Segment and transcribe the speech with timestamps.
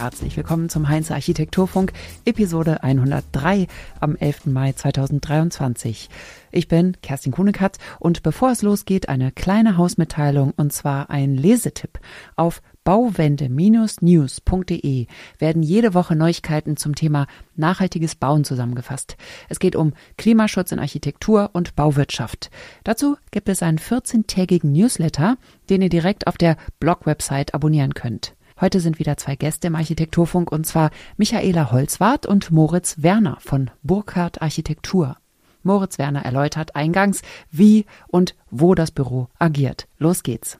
[0.00, 1.92] Herzlich willkommen zum Heinze Architekturfunk,
[2.24, 3.66] Episode 103
[4.00, 4.46] am 11.
[4.46, 6.08] Mai 2023.
[6.52, 12.00] Ich bin Kerstin Kuhnekatz und bevor es losgeht, eine kleine Hausmitteilung und zwar ein Lesetipp.
[12.34, 15.06] Auf bauwende-news.de
[15.38, 19.18] werden jede Woche Neuigkeiten zum Thema nachhaltiges Bauen zusammengefasst.
[19.50, 22.48] Es geht um Klimaschutz in Architektur und Bauwirtschaft.
[22.84, 25.36] Dazu gibt es einen 14-tägigen Newsletter,
[25.68, 28.34] den ihr direkt auf der Blog-Website abonnieren könnt.
[28.60, 33.70] Heute sind wieder zwei Gäste im Architekturfunk und zwar Michaela Holzwart und Moritz Werner von
[33.82, 35.16] Burkhardt Architektur.
[35.62, 39.86] Moritz Werner erläutert eingangs, wie und wo das Büro agiert.
[39.98, 40.58] Los geht's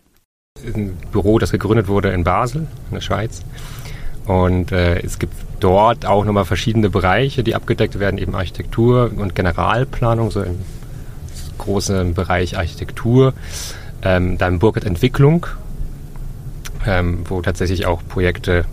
[0.65, 3.43] ein Büro, das gegründet wurde in Basel, in der Schweiz.
[4.27, 9.35] Und äh, es gibt dort auch nochmal verschiedene Bereiche, die abgedeckt werden, eben Architektur und
[9.35, 10.59] Generalplanung, so im
[11.59, 13.35] großen Bereich Architektur.
[14.03, 15.47] Ähm, dann Burkhardt Entwicklung,
[16.87, 18.65] ähm, wo tatsächlich auch Projekte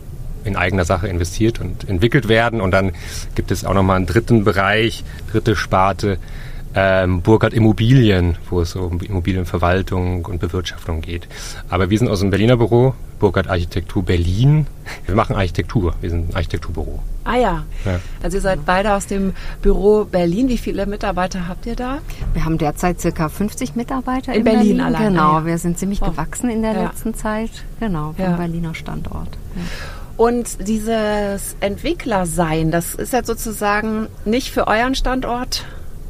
[0.43, 2.61] in eigener Sache investiert und entwickelt werden.
[2.61, 2.93] Und dann
[3.35, 6.17] gibt es auch nochmal einen dritten Bereich, dritte Sparte,
[6.79, 11.27] ähm, Burkhardt Immobilien, wo es um Immobilienverwaltung und Bewirtschaftung geht.
[11.69, 14.67] Aber wir sind aus dem Berliner Büro, Burkhardt Architektur Berlin.
[15.07, 16.99] Wir machen Architektur, wir sind ein Architekturbüro.
[17.23, 17.65] Ah ja.
[17.83, 17.99] ja.
[18.21, 19.33] Also ihr seid beide aus dem
[19.63, 20.49] Büro Berlin.
[20.49, 21.97] Wie viele Mitarbeiter habt ihr da?
[22.33, 25.13] Wir haben derzeit circa 50 Mitarbeiter in, in Berlin, Berlin allein.
[25.13, 25.45] Genau, ah, ja.
[25.47, 26.11] wir sind ziemlich oh.
[26.11, 26.83] gewachsen in der ja.
[26.83, 27.49] letzten Zeit.
[27.79, 29.29] Genau, vom Berliner Standort.
[30.15, 35.65] Und dieses Entwicklersein, das ist jetzt sozusagen nicht für euren Standort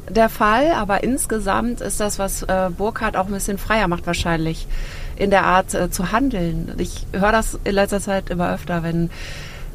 [0.10, 4.68] der Fall, aber insgesamt ist das, was äh, Burkhardt auch ein bisschen freier macht wahrscheinlich
[5.16, 6.74] in der Art äh, zu handeln.
[6.78, 9.10] Ich höre das in letzter Zeit immer öfter, wenn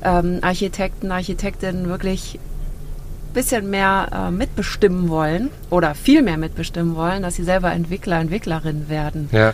[0.03, 7.23] ähm, Architekten, Architektinnen wirklich ein bisschen mehr äh, mitbestimmen wollen oder viel mehr mitbestimmen wollen,
[7.23, 9.29] dass sie selber Entwickler, Entwicklerin werden.
[9.33, 9.53] Ja.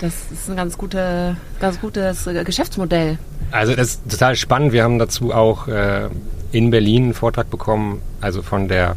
[0.00, 3.18] Das ist ein ganz, gute, ganz gutes äh, Geschäftsmodell.
[3.50, 4.72] Also das ist total spannend.
[4.72, 6.08] Wir haben dazu auch äh,
[6.50, 8.96] in Berlin einen Vortrag bekommen, also von der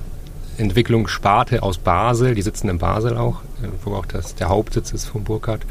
[0.58, 2.36] Entwicklungssparte aus Basel.
[2.36, 5.62] Die sitzen in Basel auch, äh, wo auch das, der Hauptsitz ist von Burkhardt.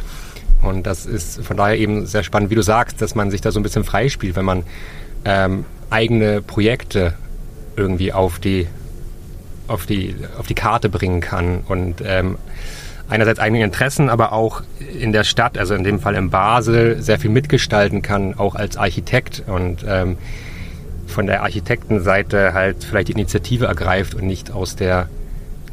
[0.63, 3.53] Und das ist von daher eben sehr spannend, wie du sagst, dass man sich da
[3.53, 4.63] so ein bisschen freispielt, wenn man
[5.25, 7.15] ähm, eigene Projekte
[7.77, 8.67] irgendwie auf die,
[9.69, 12.39] auf die, auf die Karte bringen kann und ähm,
[13.09, 14.63] einerseits eigene Interessen, aber auch
[14.99, 18.77] in der Stadt, also in dem Fall in Basel, sehr viel mitgestalten kann, auch als
[18.77, 20.17] Architekt und ähm,
[21.07, 25.09] von der Architektenseite halt vielleicht die Initiative ergreift und nicht aus der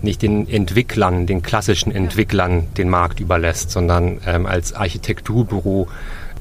[0.01, 5.87] nicht den Entwicklern, den klassischen Entwicklern den Markt überlässt, sondern ähm, als Architekturbüro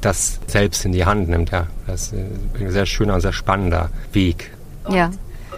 [0.00, 1.50] das selbst in die Hand nimmt.
[1.50, 2.14] Ja, das ist
[2.60, 4.50] ein sehr schöner und sehr spannender Weg.
[4.90, 5.12] Ja,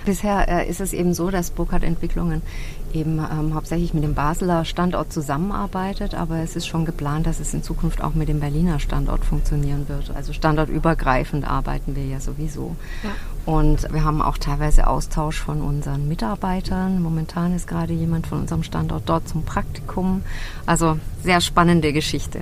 [0.05, 2.43] bisher äh, ist es eben so, dass Burkhardt Entwicklungen
[2.94, 7.53] eben ähm, hauptsächlich mit dem Basler Standort zusammenarbeitet, aber es ist schon geplant, dass es
[7.55, 10.10] in Zukunft auch mit dem Berliner Standort funktionieren wird.
[10.15, 12.77] Also standortübergreifend arbeiten wir ja sowieso.
[13.03, 13.10] Ja.
[13.47, 17.03] Und wir haben auch teilweise Austausch von unseren Mitarbeitern.
[17.03, 20.22] Momentan ist gerade jemand von unserem Standort dort zum Praktikum.
[20.65, 22.41] Also sehr spannende Geschichte.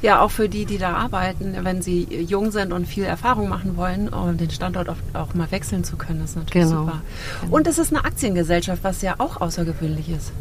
[0.00, 3.76] Ja, auch für die, die da arbeiten, wenn sie jung sind und viel Erfahrung machen
[3.76, 6.82] wollen, um den Standort auch, auch mal wechseln zu können, ist natürlich genau.
[6.82, 7.02] super.
[7.50, 10.32] Und es ist eine Aktiengesellschaft, was ja auch außergewöhnlich ist.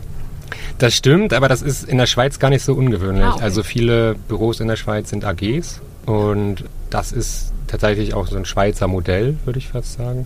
[0.77, 3.23] Das stimmt, aber das ist in der Schweiz gar nicht so ungewöhnlich.
[3.23, 3.43] Ah, okay.
[3.43, 8.45] Also viele Büros in der Schweiz sind AGs und das ist tatsächlich auch so ein
[8.45, 10.25] Schweizer Modell, würde ich fast sagen.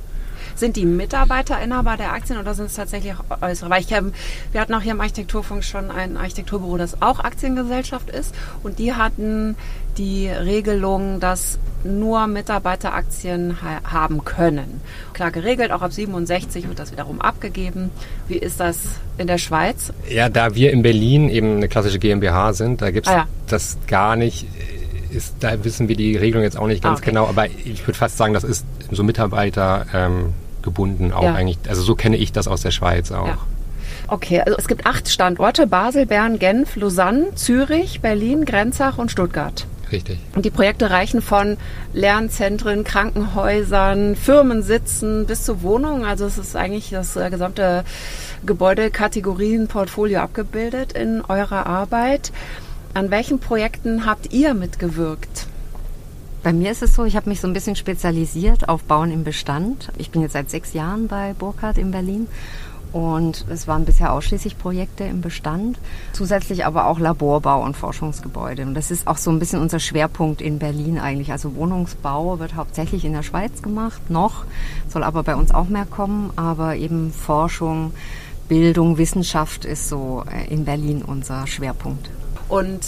[0.55, 3.69] Sind die Mitarbeiter Inhaber der Aktien oder sind es tatsächlich auch äußere?
[3.69, 4.05] Weil ich hab,
[4.51, 8.33] wir hatten auch hier im Architekturfunk schon ein Architekturbüro, das auch Aktiengesellschaft ist
[8.63, 9.55] und die hatten
[9.97, 14.81] die Regelung, dass nur Mitarbeiteraktien ha haben können.
[15.13, 17.91] Klar geregelt, auch ab 67 wird das wiederum abgegeben.
[18.28, 18.80] Wie ist das
[19.18, 19.94] in der Schweiz?
[20.09, 23.28] Ja, da wir in Berlin eben eine klassische GmbH sind, da gibt es ah, ja.
[23.47, 24.46] das gar nicht
[25.09, 27.12] ist, da wissen wir die Regelung jetzt auch nicht ganz ah, okay.
[27.12, 31.34] genau, aber ich würde fast sagen, das ist so Mitarbeiter ähm, gebunden auch ja.
[31.34, 31.58] eigentlich.
[31.68, 33.28] Also so kenne ich das aus der Schweiz auch.
[33.28, 33.38] Ja.
[34.09, 39.66] Okay, also es gibt acht Standorte: Basel, Bern, Genf, Lausanne, Zürich, Berlin, Grenzach und Stuttgart.
[39.91, 40.19] Richtig.
[40.35, 41.57] Und die Projekte reichen von
[41.93, 46.03] Lernzentren, Krankenhäusern, Firmensitzen bis zu Wohnungen.
[46.03, 47.84] Also es ist eigentlich das äh, gesamte
[48.45, 52.31] Gebäudekategorienportfolio abgebildet in eurer Arbeit.
[52.93, 55.47] An welchen Projekten habt ihr mitgewirkt?
[56.43, 59.23] Bei mir ist es so, ich habe mich so ein bisschen spezialisiert auf Bauen im
[59.23, 59.90] Bestand.
[59.97, 62.28] Ich bin jetzt seit sechs Jahren bei Burkhardt in Berlin
[62.93, 65.78] Und es waren bisher ausschließlich Projekte im Bestand,
[66.13, 68.63] zusätzlich aber auch Laborbau und Forschungsgebäude.
[68.63, 71.31] Und das ist auch so ein bisschen unser Schwerpunkt in Berlin eigentlich.
[71.31, 74.45] Also Wohnungsbau wird hauptsächlich in der Schweiz gemacht, noch,
[74.87, 77.93] soll aber bei uns auch mehr kommen, aber eben Forschung,
[78.47, 82.09] Bildung, Wissenschaft ist so äh, in Berlin unser Schwerpunkt.
[82.47, 82.79] Und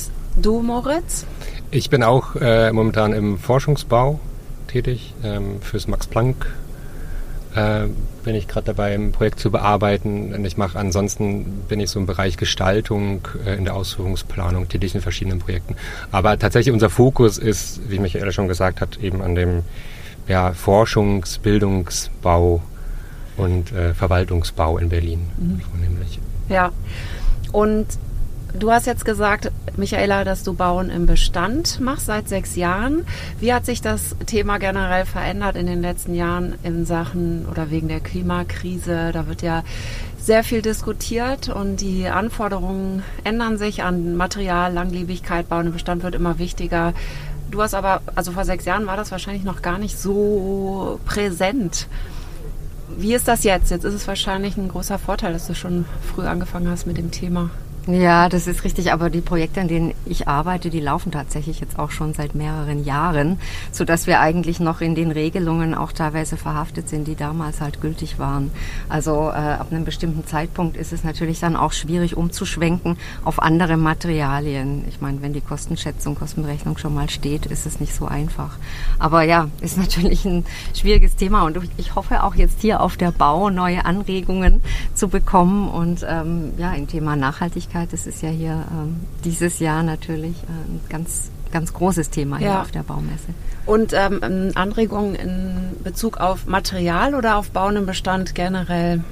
[0.41, 1.25] du, Moritz?
[1.71, 4.19] Ich bin auch äh, momentan im Forschungsbau
[4.67, 6.47] tätig ähm, fürs Max Planck
[7.55, 7.87] äh,
[8.23, 10.33] bin ich gerade dabei, ein Projekt zu bearbeiten.
[10.33, 14.95] Und ich mache ansonsten bin ich so im Bereich Gestaltung äh, in der Ausführungsplanung tätig
[14.95, 15.75] in verschiedenen Projekten.
[16.11, 19.63] Aber tatsächlich unser Fokus ist, wie Michaela schon gesagt hat, eben an dem
[20.27, 22.61] ja, Forschungs-, Bildungsbau
[23.37, 25.61] und äh, Verwaltungsbau in Berlin mhm.
[25.61, 26.19] vornehmlich.
[26.49, 26.71] Ja.
[27.51, 27.87] Und
[28.57, 33.05] Du hast jetzt gesagt, Michaela, dass du Bauen im Bestand machst seit sechs Jahren.
[33.39, 37.87] Wie hat sich das Thema generell verändert in den letzten Jahren in Sachen oder wegen
[37.87, 39.11] der Klimakrise?
[39.13, 39.63] Da wird ja
[40.17, 46.15] sehr viel diskutiert und die Anforderungen ändern sich an Material, Langlebigkeit, Bauen im Bestand wird
[46.15, 46.93] immer wichtiger.
[47.51, 51.87] Du hast aber, also vor sechs Jahren war das wahrscheinlich noch gar nicht so präsent.
[52.97, 53.69] Wie ist das jetzt?
[53.69, 57.11] Jetzt ist es wahrscheinlich ein großer Vorteil, dass du schon früh angefangen hast mit dem
[57.11, 57.51] Thema.
[57.91, 61.79] Ja, das ist richtig, aber die Projekte, an denen ich arbeite, die laufen tatsächlich jetzt
[61.79, 63.39] auch schon seit mehreren Jahren,
[63.71, 67.81] so dass wir eigentlich noch in den Regelungen auch teilweise verhaftet sind, die damals halt
[67.81, 68.51] gültig waren.
[68.89, 72.95] Also äh, ab einem bestimmten Zeitpunkt ist es natürlich dann auch schwierig umzuschwenken
[73.25, 74.83] auf andere Materialien.
[74.87, 78.59] Ich meine, wenn die Kostenschätzung, Kostenberechnung schon mal steht, ist es nicht so einfach.
[78.99, 80.45] Aber ja, ist natürlich ein
[80.75, 84.61] schwieriges Thema und ich hoffe auch jetzt hier auf der Bau neue Anregungen
[84.93, 89.59] zu bekommen und ähm, ja, im Thema Nachhaltigkeit Nachhaltigkeit, das ist ja hier ähm, dieses
[89.59, 92.61] Jahr natürlich äh, ein ganz, ganz großes Thema hier ja.
[92.61, 93.33] auf der Baumesse.
[93.65, 99.03] Und ähm, Anregungen in Bezug auf Material oder auf Bauen im Bestand generell?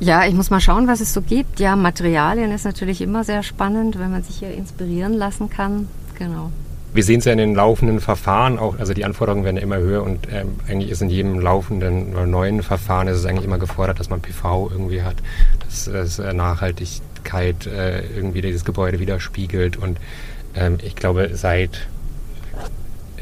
[0.00, 1.58] Ja, ich muss mal schauen, was es so gibt.
[1.58, 5.88] Ja, Materialien ist natürlich immer sehr spannend, wenn man sich hier inspirieren lassen kann.
[6.16, 6.50] Genau
[6.92, 9.78] wir sehen es ja in den laufenden Verfahren auch, also die Anforderungen werden ja immer
[9.78, 13.58] höher und ähm, eigentlich ist in jedem laufenden oder neuen Verfahren ist es eigentlich immer
[13.58, 15.16] gefordert, dass man PV irgendwie hat,
[15.64, 16.32] dass, dass äh,
[17.18, 19.98] Nachhaltigkeit äh, irgendwie dieses Gebäude widerspiegelt und
[20.54, 21.86] ähm, ich glaube seit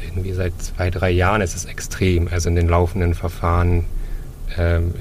[0.09, 3.85] irgendwie seit zwei, drei Jahren ist es extrem, also in den laufenden Verfahren
[4.57, 4.93] ähm,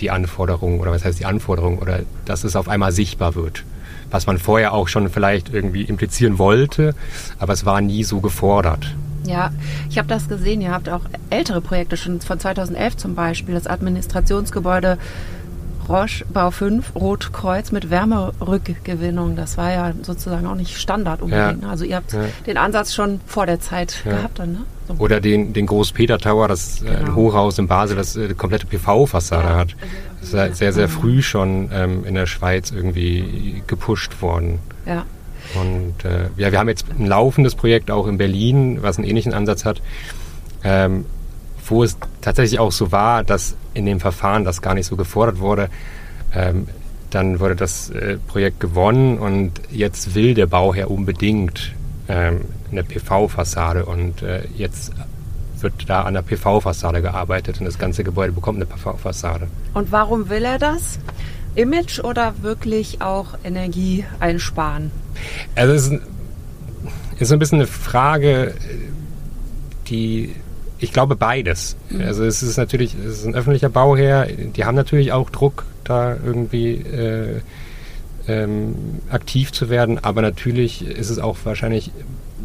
[0.00, 3.64] die Anforderungen oder was heißt die Anforderungen oder dass es auf einmal sichtbar wird
[4.12, 6.96] was man vorher auch schon vielleicht irgendwie implizieren wollte,
[7.38, 8.96] aber es war nie so gefordert.
[9.24, 9.52] Ja,
[9.88, 10.60] ich habe das gesehen.
[10.60, 14.98] Ihr habt auch ältere Projekte schon von 2011 zum Beispiel, das Administrationsgebäude
[15.90, 19.34] Roche Bau 5 Rotkreuz mit Wärmerückgewinnung.
[19.34, 21.62] Das war ja sozusagen auch nicht Standard unbedingt.
[21.62, 21.68] Ja.
[21.68, 22.20] Also ihr habt ja.
[22.46, 24.12] den Ansatz schon vor der Zeit ja.
[24.12, 24.58] gehabt dann, ne?
[24.86, 24.94] So.
[24.98, 27.14] Oder den, den Groß-Peter Tower, das äh, genau.
[27.14, 29.76] Hochhaus in Basel, das äh, komplette PV-Fassade hat.
[30.20, 34.58] Das ist sehr, sehr früh schon ähm, in der Schweiz irgendwie gepusht worden.
[34.86, 35.04] Ja.
[35.54, 39.34] Und äh, ja, wir haben jetzt ein laufendes Projekt auch in Berlin, was einen ähnlichen
[39.34, 39.82] Ansatz hat.
[40.62, 41.06] Ähm,
[41.70, 45.38] wo es tatsächlich auch so war, dass in dem Verfahren das gar nicht so gefordert
[45.38, 45.68] wurde.
[46.34, 46.66] Ähm,
[47.10, 51.72] dann wurde das äh, Projekt gewonnen und jetzt will der Bauherr unbedingt
[52.08, 54.92] ähm, eine PV-Fassade und äh, jetzt
[55.60, 59.48] wird da an der PV-Fassade gearbeitet und das ganze Gebäude bekommt eine PV-Fassade.
[59.74, 60.98] Und warum will er das?
[61.56, 64.90] Image oder wirklich auch Energie einsparen?
[65.56, 66.02] Also es ist,
[67.18, 68.54] ist ein bisschen eine Frage,
[69.88, 70.34] die
[70.80, 71.76] ich glaube beides.
[71.90, 72.02] Mhm.
[72.02, 76.16] Also es ist natürlich, es ist ein öffentlicher Bauherr, die haben natürlich auch Druck, da
[76.24, 77.40] irgendwie äh,
[78.28, 78.74] ähm,
[79.10, 81.90] aktiv zu werden, aber natürlich ist es auch wahrscheinlich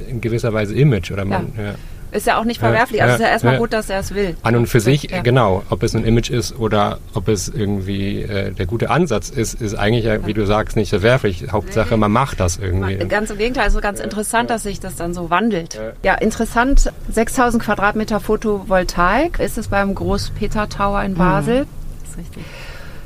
[0.08, 1.54] in gewisser Weise Image oder man.
[1.58, 1.64] Ja.
[1.64, 1.76] Ja.
[2.16, 3.04] Ist ja auch nicht verwerflich.
[3.04, 4.38] Also ist ja erstmal gut, dass er es will.
[4.42, 5.22] An und für sich, ja.
[5.22, 5.64] genau.
[5.70, 9.76] Ob es ein Image ist oder ob es irgendwie äh, der gute Ansatz ist, ist
[9.76, 11.48] eigentlich, ja, wie du sagst, nicht verwerflich.
[11.52, 12.96] Hauptsache, man macht das irgendwie.
[12.96, 15.78] Ganz im Gegenteil, also ganz interessant, dass sich das dann so wandelt.
[16.04, 16.90] Ja, interessant.
[17.12, 21.64] 6000 Quadratmeter Photovoltaik ist es beim Groß-Peter Tower in Basel.
[21.64, 21.68] Mhm.
[22.02, 22.44] Das ist richtig.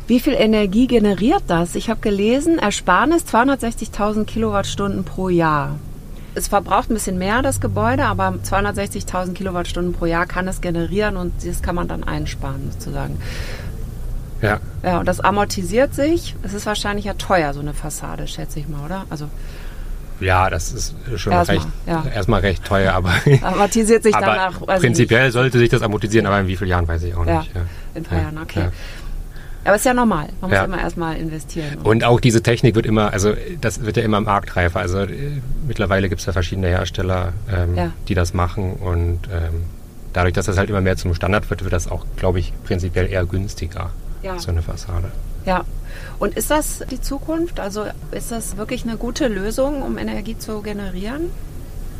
[0.05, 1.73] Wie viel Energie generiert das?
[1.73, 5.77] Ich habe gelesen, Ersparnis 260.000 Kilowattstunden pro Jahr
[6.36, 11.17] es verbraucht ein bisschen mehr, das Gebäude, aber 260.000 Kilowattstunden pro Jahr kann es generieren
[11.17, 13.19] und das kann man dann einsparen sozusagen.
[14.41, 14.59] Ja.
[14.83, 16.36] Ja, und das amortisiert sich.
[16.43, 19.05] Es ist wahrscheinlich ja teuer, so eine Fassade, schätze ich mal, oder?
[19.09, 19.29] Also
[20.21, 22.05] ja, das ist schon erstmal, recht, ja.
[22.13, 24.59] erstmal recht teuer, aber amortisiert sich danach.
[24.65, 27.55] Prinzipiell sollte sich das amortisieren, aber in wie vielen Jahren weiß ich auch ja, nicht.
[27.55, 27.62] Ja.
[27.62, 27.67] In
[28.01, 28.69] ein paar Jahren, okay.
[29.63, 30.29] Aber ist ja normal.
[30.41, 30.59] Man ja.
[30.59, 31.79] muss immer erstmal investieren.
[31.83, 34.79] Und auch diese Technik wird immer, also das wird ja immer marktreifer.
[34.79, 37.91] Also äh, mittlerweile gibt es ja verschiedene Hersteller, ähm, ja.
[38.07, 39.65] die das machen und ähm,
[40.13, 43.07] dadurch, dass das halt immer mehr zum Standard wird, wird das auch, glaube ich, prinzipiell
[43.07, 43.91] eher günstiger.
[44.21, 44.39] ja.
[44.39, 45.11] so eine Fassade.
[45.45, 45.63] Ja.
[46.19, 47.59] Und ist das die Zukunft?
[47.59, 51.31] Also ist das wirklich eine gute Lösung, um Energie zu generieren?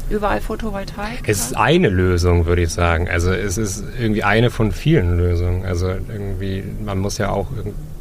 [0.10, 1.28] Überall Photovoltaik?
[1.28, 3.08] Es ist eine Lösung, würde ich sagen.
[3.10, 5.66] Also es ist irgendwie eine von vielen Lösungen.
[5.66, 7.48] Also irgendwie, man muss ja auch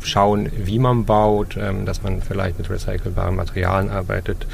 [0.00, 4.46] schauen, wie man baut, ähm, dass man vielleicht mit recycelbaren Materialien arbeitet,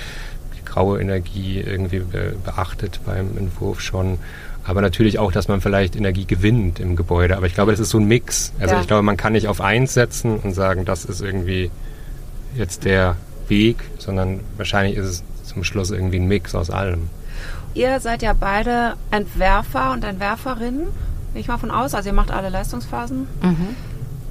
[0.59, 2.03] die graue Energie irgendwie
[2.45, 4.19] beachtet beim Entwurf schon
[4.65, 7.37] aber natürlich auch, dass man vielleicht Energie gewinnt im Gebäude.
[7.37, 8.53] Aber ich glaube, das ist so ein Mix.
[8.59, 8.81] Also ja.
[8.81, 11.71] ich glaube, man kann nicht auf eins setzen und sagen, das ist irgendwie
[12.57, 13.17] jetzt der
[13.49, 17.11] Weg, sondern wahrscheinlich ist es zum Schluss irgendwie ein Mix aus allem.
[17.75, 20.87] Ihr seid ja beide Entwerfer und Entwerferinnen,
[21.33, 21.95] gehe ich mal von aus.
[21.95, 23.27] Also ihr macht alle Leistungsphasen.
[23.43, 23.77] Mhm.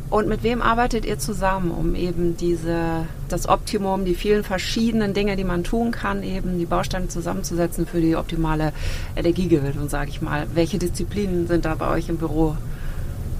[0.09, 5.35] Und mit wem arbeitet ihr zusammen, um eben diese, das Optimum, die vielen verschiedenen Dinge,
[5.35, 8.73] die man tun kann, eben die Bausteine zusammenzusetzen für die optimale
[9.15, 10.45] Energiegewinnung, sage ich mal?
[10.53, 12.55] Welche Disziplinen sind da bei euch im Büro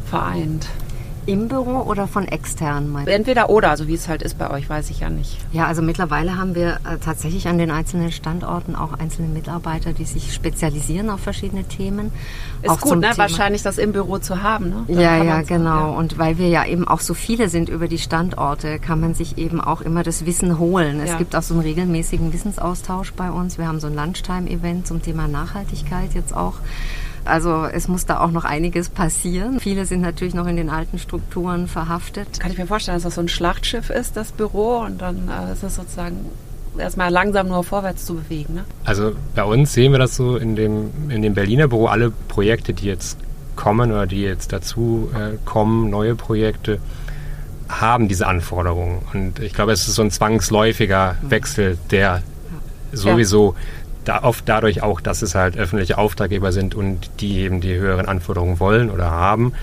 [0.10, 0.68] vereint?
[1.26, 2.90] Im Büro oder von extern?
[2.90, 5.38] Meinst Entweder oder, also wie es halt ist bei euch, weiß ich ja nicht.
[5.52, 10.06] Ja, also mittlerweile haben wir äh, tatsächlich an den einzelnen Standorten auch einzelne Mitarbeiter, die
[10.06, 12.12] sich spezialisieren auf verschiedene Themen.
[12.62, 13.12] Ist auch gut, ne?
[13.16, 14.70] wahrscheinlich das im Büro zu haben.
[14.70, 15.02] Ne?
[15.02, 15.92] ja, ja, genau.
[15.92, 15.98] Ja.
[15.98, 19.38] Und weil wir ja eben auch so viele sind über die Standorte, kann man sich
[19.38, 21.00] eben auch immer das Wissen holen.
[21.00, 21.18] Es ja.
[21.18, 23.58] gibt auch so einen regelmäßigen Wissensaustausch bei uns.
[23.58, 26.56] Wir haben so ein Lunchtime-Event zum Thema Nachhaltigkeit jetzt auch
[27.26, 29.60] also es muss da auch noch einiges passieren.
[29.60, 32.40] Viele sind natürlich noch in den alten Strukturen verhaftet.
[32.40, 35.54] Kann ich mir vorstellen, dass das so ein Schlachtschiff ist, das Büro, und dann äh,
[35.54, 36.26] ist es sozusagen
[36.78, 38.56] erstmal langsam nur vorwärts zu bewegen.
[38.56, 38.66] Ne?
[38.84, 42.74] Also bei uns sehen wir das so in dem, in dem Berliner Büro, alle Projekte,
[42.74, 43.18] die jetzt
[43.56, 46.80] kommen oder die jetzt dazu äh, kommen, neue Projekte,
[47.70, 49.00] haben diese Anforderungen.
[49.14, 51.32] Und ich glaube, es ist so ein zwangsläufiger mhm.
[51.32, 52.22] Wechsel, der
[52.92, 53.56] sowieso
[54.06, 58.08] da oft dadurch auch, dass es halt öffentliche Auftraggeber sind und die eben die höheren
[58.08, 59.54] Anforderungen wollen oder haben,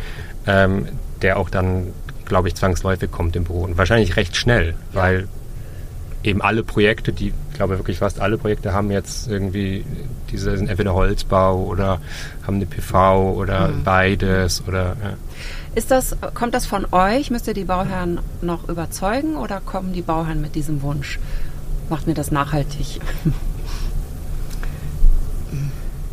[0.47, 0.88] ähm,
[1.23, 1.88] der auch dann,
[2.25, 3.62] glaube ich, zwangsläufig kommt im Büro.
[3.62, 5.28] Und wahrscheinlich recht schnell, weil
[6.23, 9.85] eben alle Projekte, die, ich glaube wirklich fast alle Projekte haben jetzt irgendwie,
[10.30, 12.00] diese sind entweder Holzbau oder
[12.47, 13.85] haben eine PV oder mhm.
[13.85, 15.14] beides oder ja.
[15.75, 17.30] Ist das, kommt das von euch?
[17.30, 21.20] Müsst ihr die Bauherren noch überzeugen oder kommen die Bauherren mit diesem Wunsch?
[21.88, 23.00] Macht mir das nachhaltig?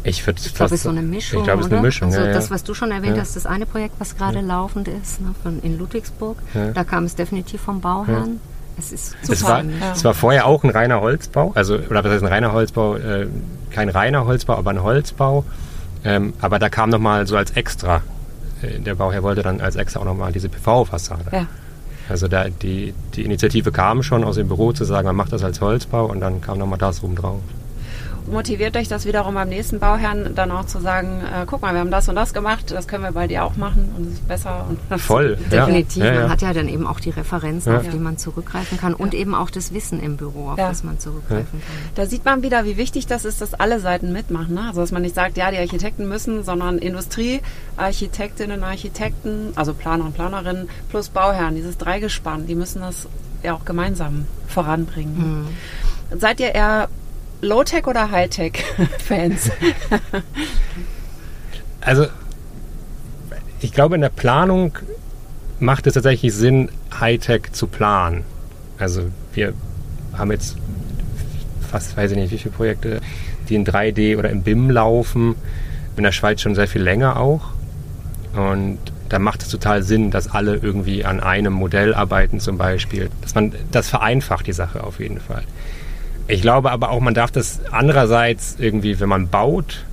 [0.07, 1.39] Ich, ich glaube, es ist so eine Mischung.
[1.39, 2.07] Ich glaube, es ist eine Mischung.
[2.07, 3.21] Also ja, das, was du schon erwähnt ja.
[3.21, 6.37] hast, das eine Projekt, was gerade laufend ist, ne, von, in Ludwigsburg,
[6.73, 8.39] da kam es definitiv vom Bauherrn.
[8.79, 9.33] Es ist super.
[9.33, 12.53] Es war, es war vorher auch ein reiner Holzbau, also oder was heißt ein reiner
[12.53, 12.95] Holzbau?
[12.95, 13.27] Äh,
[13.71, 15.43] kein reiner Holzbau, aber ein Holzbau.
[16.03, 18.03] Ähm, aber da kam nochmal so als extra.
[18.61, 21.31] Äh, der Bauherr wollte dann als extra auch nochmal diese PV-Fassade.
[21.31, 21.47] Ja.
[22.07, 25.43] Also da, die, die Initiative kam schon aus dem Büro zu sagen, man macht das
[25.43, 27.41] als Holzbau und dann kam nochmal das rum drauf
[28.27, 31.79] motiviert euch das wiederum beim nächsten Bauherrn dann auch zu sagen, äh, guck mal, wir
[31.79, 34.27] haben das und das gemacht, das können wir bei dir auch machen und es ist
[34.27, 34.65] besser.
[34.69, 35.37] Und Voll.
[35.51, 36.03] Definitiv.
[36.03, 36.13] Ja.
[36.13, 39.35] Man hat ja dann eben auch die Referenzen, auf die man zurückgreifen kann und eben
[39.35, 41.77] auch das Wissen im Büro, auf das man zurückgreifen kann.
[41.95, 44.55] Da sieht man wieder, wie wichtig das ist, dass alle Seiten mitmachen.
[44.55, 44.65] Ne?
[44.67, 47.41] Also dass man nicht sagt, ja, die Architekten müssen, sondern Industrie,
[47.77, 53.07] Architektinnen, Architekten, also Planer und Planerinnen plus Bauherren, dieses Dreigespann, die müssen das
[53.43, 55.45] ja auch gemeinsam voranbringen.
[56.11, 56.19] Mhm.
[56.19, 56.89] Seid ihr eher
[57.41, 59.51] Low-Tech oder High-Tech-Fans?
[61.81, 62.07] also,
[63.61, 64.77] ich glaube, in der Planung
[65.59, 68.23] macht es tatsächlich Sinn, High-Tech zu planen.
[68.79, 69.53] Also, wir
[70.13, 70.57] haben jetzt
[71.69, 73.01] fast, weiß ich nicht, wie viele Projekte,
[73.49, 75.35] die in 3D oder im BIM laufen.
[75.95, 77.49] In der Schweiz schon sehr viel länger auch.
[78.35, 78.79] Und
[79.09, 83.09] da macht es total Sinn, dass alle irgendwie an einem Modell arbeiten zum Beispiel.
[83.21, 85.43] Dass man, das vereinfacht die Sache auf jeden Fall.
[86.29, 89.85] Ich glaube aber auch, man darf das andererseits irgendwie, wenn man baut,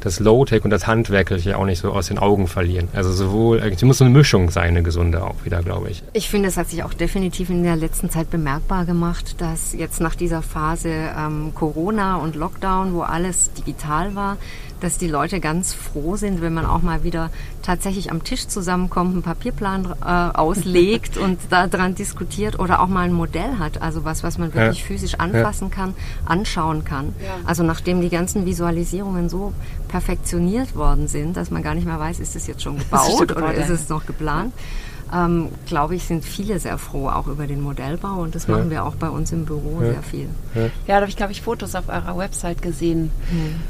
[0.00, 2.88] das Low-Tech und das Handwerkliche auch nicht so aus den Augen verlieren.
[2.94, 6.02] Also sowohl, es muss so eine Mischung sein, eine gesunde auch wieder, glaube ich.
[6.12, 10.00] Ich finde, es hat sich auch definitiv in der letzten Zeit bemerkbar gemacht, dass jetzt
[10.00, 14.36] nach dieser Phase ähm, Corona und Lockdown, wo alles digital war,
[14.80, 17.30] dass die Leute ganz froh sind, wenn man auch mal wieder
[17.62, 23.12] tatsächlich am Tisch zusammenkommt, einen Papierplan äh, auslegt und daran diskutiert oder auch mal ein
[23.12, 24.86] Modell hat, also was, was man wirklich ja.
[24.86, 25.74] physisch anfassen ja.
[25.74, 25.94] kann,
[26.24, 27.14] anschauen kann.
[27.22, 27.34] Ja.
[27.44, 29.52] Also nachdem die ganzen Visualisierungen so
[29.88, 33.54] perfektioniert worden sind, dass man gar nicht mehr weiß, ist es jetzt schon gebaut oder
[33.54, 34.52] ist es noch geplant.
[35.12, 38.54] Ähm, glaube ich, sind viele sehr froh auch über den Modellbau und das ja.
[38.54, 39.92] machen wir auch bei uns im Büro ja.
[39.92, 40.28] sehr viel.
[40.54, 43.10] Ja, da habe ich, glaube ich, Fotos auf eurer Website gesehen.
[43.28, 43.60] Hm.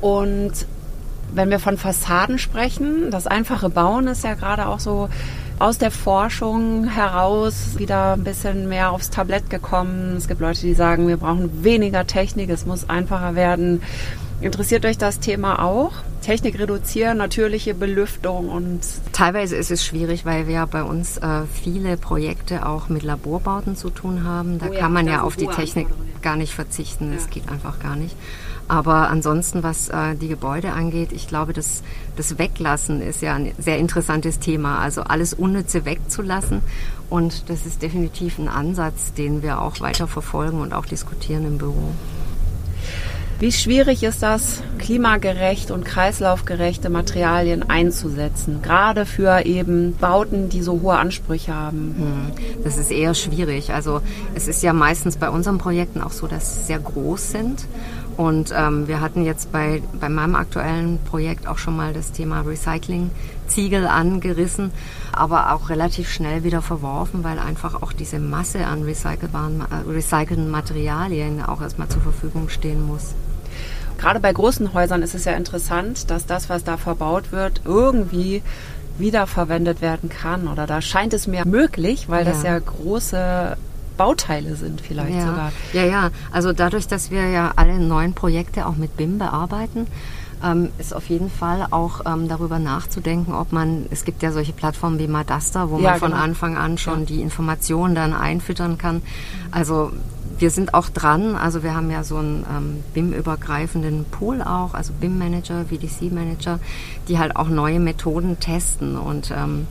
[0.00, 0.52] Und
[1.32, 5.08] wenn wir von Fassaden sprechen, das einfache Bauen ist ja gerade auch so
[5.58, 10.16] aus der Forschung heraus wieder ein bisschen mehr aufs Tablett gekommen.
[10.16, 13.82] Es gibt Leute, die sagen, wir brauchen weniger Technik, es muss einfacher werden.
[14.40, 15.92] Interessiert euch das Thema auch?
[16.22, 18.80] Technik reduzieren, natürliche Belüftung und.
[19.12, 23.90] Teilweise ist es schwierig, weil wir bei uns äh, viele Projekte auch mit Laborbauten zu
[23.90, 24.58] tun haben.
[24.58, 25.88] Da oh ja, kann man ja auf die Technik
[26.22, 27.12] gar nicht verzichten.
[27.12, 27.30] Das ja.
[27.30, 28.14] geht einfach gar nicht.
[28.68, 31.82] Aber ansonsten, was äh, die Gebäude angeht, ich glaube, das,
[32.16, 34.78] das Weglassen ist ja ein sehr interessantes Thema.
[34.78, 36.60] Also alles Unnütze wegzulassen.
[37.08, 41.58] Und das ist definitiv ein Ansatz, den wir auch weiter verfolgen und auch diskutieren im
[41.58, 41.92] Büro.
[43.40, 50.80] Wie schwierig ist das, klimagerecht und kreislaufgerechte Materialien einzusetzen, gerade für eben Bauten, die so
[50.80, 51.94] hohe Ansprüche haben?
[51.96, 53.72] Hm, das ist eher schwierig.
[53.72, 54.00] Also
[54.34, 57.66] es ist ja meistens bei unseren Projekten auch so, dass sie sehr groß sind.
[58.16, 62.40] Und ähm, wir hatten jetzt bei, bei meinem aktuellen Projekt auch schon mal das Thema
[62.40, 64.72] Recycling-Ziegel angerissen,
[65.12, 70.50] aber auch relativ schnell wieder verworfen, weil einfach auch diese Masse an recycelbaren, äh, recycelten
[70.50, 73.14] Materialien auch erstmal zur Verfügung stehen muss.
[73.98, 78.42] Gerade bei großen Häusern ist es ja interessant, dass das, was da verbaut wird, irgendwie
[78.98, 80.48] wiederverwendet werden kann.
[80.48, 82.32] Oder da scheint es mir möglich, weil ja.
[82.32, 83.56] das ja große
[83.96, 85.26] Bauteile sind vielleicht ja.
[85.26, 85.52] sogar.
[85.72, 86.10] Ja, ja.
[86.32, 89.86] Also dadurch, dass wir ja alle neuen Projekte auch mit BIM bearbeiten,
[90.42, 94.52] ähm, ist auf jeden Fall auch ähm, darüber nachzudenken, ob man, es gibt ja solche
[94.52, 96.22] Plattformen wie Madasta, wo ja, man von genau.
[96.22, 97.06] Anfang an schon ja.
[97.06, 99.02] die Informationen dann einfüttern kann.
[99.50, 99.90] Also
[100.38, 104.92] wir sind auch dran, also wir haben ja so einen ähm, BIM-übergreifenden Pool auch, also
[105.00, 106.60] BIM-Manager, VDC-Manager,
[107.08, 109.66] die halt auch neue Methoden testen und ähm,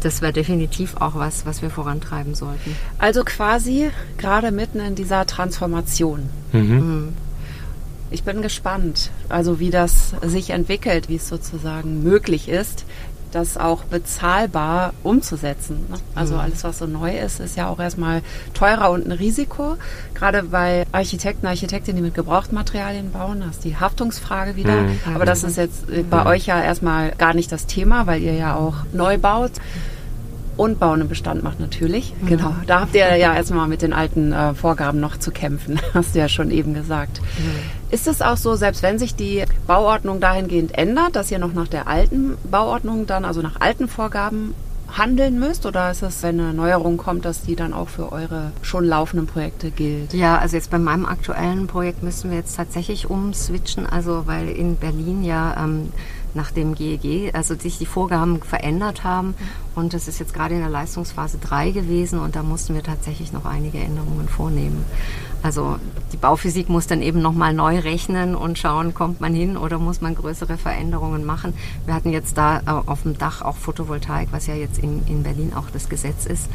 [0.00, 2.76] das wäre definitiv auch was, was wir vorantreiben sollten.
[2.98, 6.30] Also quasi gerade mitten in dieser Transformation.
[6.52, 6.60] Mhm.
[6.60, 7.08] Mhm.
[8.10, 12.84] Ich bin gespannt, also wie das sich entwickelt, wie es sozusagen möglich ist,
[13.30, 15.86] das auch bezahlbar umzusetzen.
[15.88, 15.96] Ne?
[16.14, 16.40] Also mhm.
[16.40, 18.22] alles, was so neu ist, ist ja auch erstmal
[18.54, 19.76] teurer und ein Risiko.
[20.14, 24.82] Gerade bei Architekten, Architektinnen, die mit Gebrauchtmaterialien bauen, das ist die Haftungsfrage wieder.
[24.82, 24.98] Mhm.
[25.14, 26.08] Aber das ist jetzt mhm.
[26.08, 29.52] bei euch ja erstmal gar nicht das Thema, weil ihr ja auch neu baut
[30.58, 32.12] und Bauen im Bestand macht natürlich.
[32.20, 32.26] Mhm.
[32.26, 32.54] Genau.
[32.66, 36.18] Da habt ihr ja erstmal mit den alten äh, Vorgaben noch zu kämpfen, hast du
[36.18, 37.20] ja schon eben gesagt.
[37.38, 37.90] Mhm.
[37.90, 41.68] Ist es auch so, selbst wenn sich die Bauordnung dahingehend ändert, dass ihr noch nach
[41.68, 44.54] der alten Bauordnung dann, also nach alten Vorgaben
[44.96, 45.66] handeln müsst?
[45.66, 49.26] Oder ist es, wenn eine Neuerung kommt, dass die dann auch für eure schon laufenden
[49.26, 50.12] Projekte gilt?
[50.12, 54.76] Ja, also jetzt bei meinem aktuellen Projekt müssen wir jetzt tatsächlich umswitchen, also weil in
[54.76, 55.92] Berlin ja ähm,
[56.34, 59.34] nach dem GEG, also sich die Vorgaben verändert haben.
[59.74, 63.32] Und das ist jetzt gerade in der Leistungsphase 3 gewesen und da mussten wir tatsächlich
[63.32, 64.84] noch einige Änderungen vornehmen.
[65.42, 65.76] Also
[66.12, 70.00] die Bauphysik muss dann eben nochmal neu rechnen und schauen, kommt man hin oder muss
[70.00, 71.54] man größere Veränderungen machen.
[71.86, 75.22] Wir hatten jetzt da äh, auf dem Dach auch Photovoltaik, was ja jetzt in, in
[75.22, 76.48] Berlin auch das Gesetz ist,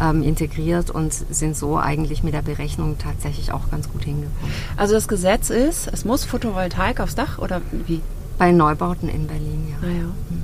[0.00, 4.52] ähm, integriert und sind so eigentlich mit der Berechnung tatsächlich auch ganz gut hingekommen.
[4.78, 8.00] Also das Gesetz ist, es muss Photovoltaik aufs Dach oder wie?
[8.42, 9.88] Bei Neubauten in Berlin, ja.
[9.88, 10.02] Ah, ja.
[10.02, 10.42] Mhm.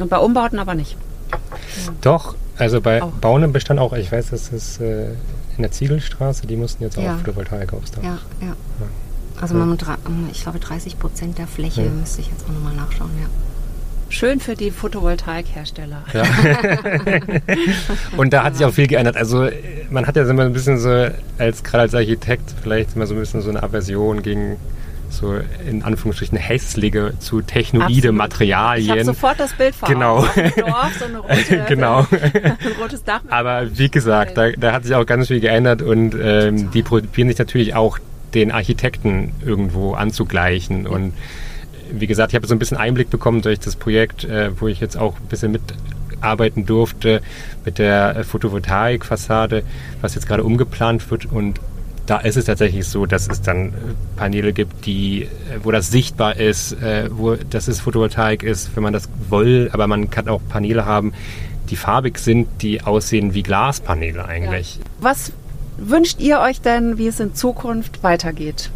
[0.00, 0.96] Und bei Umbauten aber nicht?
[2.00, 3.12] Doch, also bei auch.
[3.12, 3.92] Bauen im Bestand auch.
[3.92, 5.10] Ich weiß, das ist äh,
[5.56, 7.14] in der Ziegelstraße, die mussten jetzt ja.
[7.14, 8.02] auch Photovoltaik aufs Dach.
[8.02, 8.48] Ja, ja.
[8.48, 8.86] ja.
[9.40, 9.78] Also man,
[10.32, 11.88] ich glaube 30 Prozent der Fläche ja.
[11.88, 13.28] müsste ich jetzt auch nochmal nachschauen, ja.
[14.08, 16.02] Schön für die Photovoltaikhersteller.
[16.12, 16.24] Ja.
[18.16, 19.16] und da hat sich auch viel geändert.
[19.16, 19.48] Also
[19.88, 21.06] man hat ja immer ein bisschen so,
[21.38, 24.56] als gerade als Architekt, vielleicht immer so ein bisschen so eine Aversion gegen
[25.10, 28.16] so in Anführungsstrichen hässliche zu technoide Absolut.
[28.16, 28.84] Materialien.
[28.84, 30.20] Ich habe sofort das Bild vor genau.
[30.20, 32.06] Dorf, so eine rote, genau.
[32.10, 33.20] ein rotes Dach.
[33.28, 37.28] Aber wie gesagt, da, da, hat sich auch ganz viel geändert und ähm, die probieren
[37.28, 37.98] sich natürlich auch
[38.34, 40.90] den Architekten irgendwo anzugleichen ja.
[40.90, 41.14] und
[41.90, 44.80] wie gesagt, ich habe so ein bisschen Einblick bekommen durch das Projekt, äh, wo ich
[44.80, 47.22] jetzt auch ein bisschen mitarbeiten durfte
[47.64, 49.62] mit der Photovoltaikfassade,
[50.02, 51.60] was jetzt gerade umgeplant wird und
[52.08, 53.72] da ist es tatsächlich so, dass es dann äh,
[54.16, 55.28] Paneele gibt, die, äh,
[55.62, 59.86] wo das sichtbar ist, äh, wo das ist Photovoltaik ist, wenn man das will, aber
[59.86, 61.12] man kann auch Paneele haben,
[61.68, 64.76] die farbig sind, die aussehen wie Glaspaneele eigentlich.
[64.76, 64.84] Ja.
[65.00, 65.32] Was
[65.76, 68.70] wünscht ihr euch denn, wie es in Zukunft weitergeht?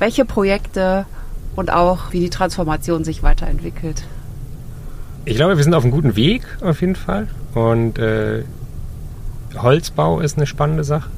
[0.00, 1.06] Welche Projekte
[1.54, 4.02] und auch wie die Transformation sich weiterentwickelt?
[5.26, 8.42] Ich glaube, wir sind auf einem guten Weg auf jeden Fall und äh,
[9.56, 11.08] Holzbau ist eine spannende Sache.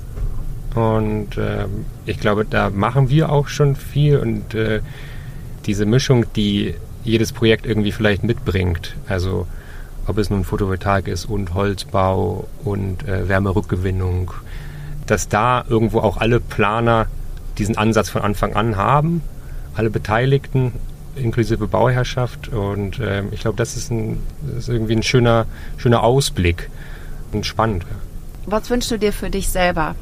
[0.75, 1.67] Und äh,
[2.05, 4.81] ich glaube, da machen wir auch schon viel und äh,
[5.67, 9.47] diese Mischung, die jedes Projekt irgendwie vielleicht mitbringt, also
[10.07, 14.33] ob es nun Photovoltaik ist und Holzbau und äh, Wärmerückgewinnung,
[15.07, 17.07] dass da irgendwo auch alle Planer
[17.59, 19.23] diesen Ansatz von Anfang an haben,
[19.75, 20.73] alle Beteiligten,
[21.17, 22.49] inklusive Bauherrschaft.
[22.49, 23.91] Und äh, ich glaube, das ist,
[24.43, 26.69] das ist irgendwie ein schöner, schöner Ausblick
[27.33, 27.85] und spannend.
[28.47, 29.95] Was wünschst du dir für dich selber?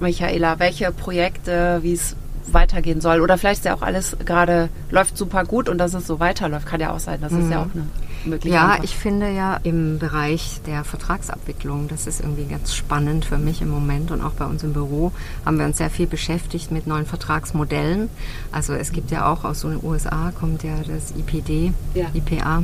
[0.00, 2.16] Michaela, welche Projekte, wie es
[2.52, 3.20] weitergehen soll.
[3.20, 6.66] Oder vielleicht ist ja auch alles gerade läuft super gut und dass es so weiterläuft.
[6.66, 7.20] Kann ja auch sein.
[7.20, 7.42] Das mhm.
[7.42, 7.86] ist ja auch eine
[8.24, 8.52] Möglichkeit.
[8.52, 13.62] Ja, ich finde ja im Bereich der Vertragsabwicklung, das ist irgendwie ganz spannend für mich
[13.62, 15.12] im Moment und auch bei uns im Büro
[15.44, 18.08] haben wir uns sehr viel beschäftigt mit neuen Vertragsmodellen.
[18.52, 22.06] Also es gibt ja auch aus den USA kommt ja das IPD, ja.
[22.14, 22.62] IPA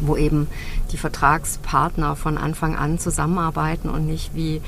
[0.00, 0.48] wo eben
[0.90, 4.60] die Vertragspartner von Anfang an zusammenarbeiten und nicht wie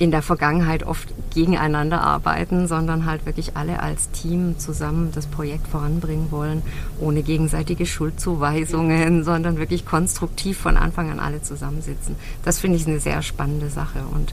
[0.00, 5.68] in der Vergangenheit oft gegeneinander arbeiten, sondern halt wirklich alle als Team zusammen das Projekt
[5.68, 6.62] voranbringen wollen,
[6.98, 12.16] ohne gegenseitige Schuldzuweisungen, sondern wirklich konstruktiv von Anfang an alle zusammensitzen.
[12.46, 14.32] Das finde ich eine sehr spannende Sache und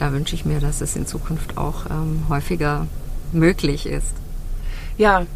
[0.00, 2.88] da wünsche ich mir, dass es in Zukunft auch ähm, häufiger
[3.32, 4.14] möglich ist.
[4.98, 5.26] Ja,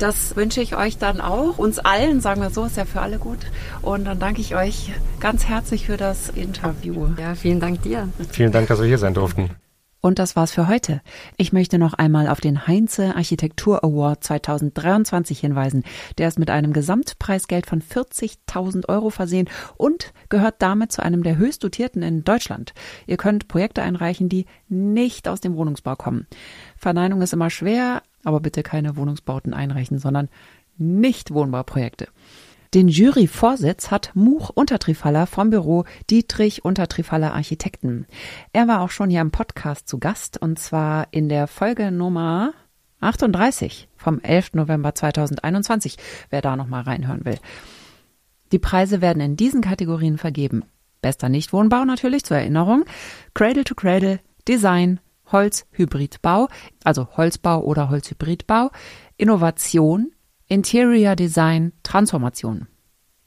[0.00, 3.18] das wünsche ich euch dann auch, uns allen, sagen wir so, ist ja für alle
[3.18, 3.38] gut.
[3.82, 7.08] Und dann danke ich euch ganz herzlich für das Interview.
[7.18, 8.08] Ja, vielen Dank dir.
[8.30, 9.50] Vielen Dank, dass wir hier sein durften.
[10.02, 11.02] Und das war's für heute.
[11.36, 15.84] Ich möchte noch einmal auf den Heinze Architektur Award 2023 hinweisen.
[16.16, 21.36] Der ist mit einem Gesamtpreisgeld von 40.000 Euro versehen und gehört damit zu einem der
[21.36, 22.72] höchst dotierten in Deutschland.
[23.06, 26.26] Ihr könnt Projekte einreichen, die nicht aus dem Wohnungsbau kommen.
[26.78, 30.28] Verneinung ist immer schwer, aber bitte keine Wohnungsbauten einreichen, sondern
[30.76, 32.08] nicht Wohnbauprojekte.
[32.72, 38.06] Den Juryvorsitz hat Much Untertrifaller vom Büro Dietrich Untertrifaller Architekten.
[38.52, 42.52] Er war auch schon hier im Podcast zu Gast und zwar in der Folge Nummer
[43.00, 44.54] 38 vom 11.
[44.54, 45.96] November 2021,
[46.30, 47.38] wer da nochmal reinhören will.
[48.52, 50.64] Die Preise werden in diesen Kategorien vergeben.
[51.02, 52.84] Bester Nichtwohnbau natürlich zur Erinnerung,
[53.34, 55.00] Cradle to Cradle, Design,
[55.32, 56.48] Holzhybridbau,
[56.84, 58.70] also Holzbau oder Holzhybridbau,
[59.16, 60.12] Innovation,
[60.48, 62.66] Interior Design, Transformation.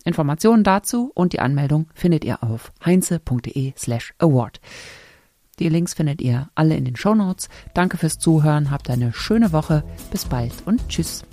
[0.06, 4.60] Informationen dazu und die Anmeldung findet ihr auf heinze.de slash award.
[5.60, 7.48] Die Links findet ihr alle in den Show Notes.
[7.74, 11.24] Danke fürs Zuhören, habt eine schöne Woche, bis bald und tschüss.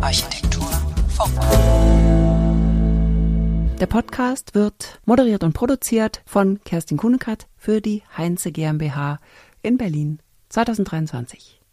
[0.00, 0.66] Architektur
[1.08, 1.38] Funk.
[3.80, 9.18] Der Podcast wird moderiert und produziert von Kerstin Kunekat für die Heinze GmbH
[9.64, 11.63] in Berlin 2023.